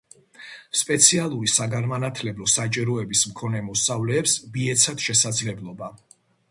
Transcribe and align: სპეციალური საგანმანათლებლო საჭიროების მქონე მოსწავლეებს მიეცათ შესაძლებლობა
სპეციალური 0.79 1.49
საგანმანათლებლო 1.57 2.49
საჭიროების 2.55 3.23
მქონე 3.33 3.63
მოსწავლეებს 3.69 4.35
მიეცათ 4.57 5.09
შესაძლებლობა 5.11 5.97